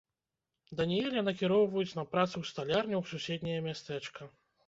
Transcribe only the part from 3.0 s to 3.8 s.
ў суседняе